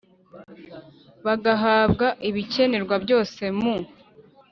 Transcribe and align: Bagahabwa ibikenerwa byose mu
Bagahabwa 1.25 2.07
ibikenerwa 2.29 2.95
byose 3.03 3.41
mu 3.59 3.75